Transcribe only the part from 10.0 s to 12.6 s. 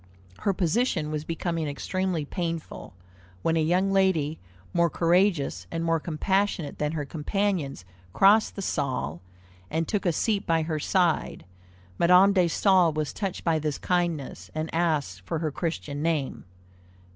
a seat by her side. Madame de